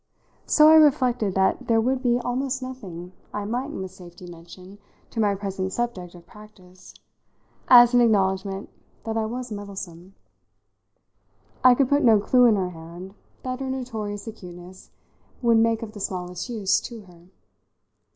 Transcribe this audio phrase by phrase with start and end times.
[0.47, 4.79] So I reflected that there would be almost nothing I mightn't with safety mention
[5.11, 6.95] to my present subject of practice
[7.67, 8.69] as an acknowledgment
[9.03, 10.15] that I was meddlesome.
[11.63, 14.89] I could put no clue in her hand that her notorious acuteness
[15.43, 17.27] would make of the smallest use to her.